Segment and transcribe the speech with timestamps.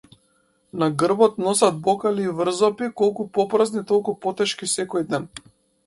[0.83, 5.35] На грбот носат бокали и врзопи, колку попразни толку потешки секој ден.